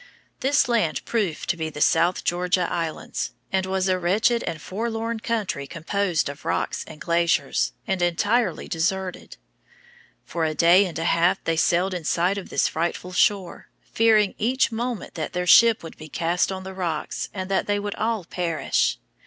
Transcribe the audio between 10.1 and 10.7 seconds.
For a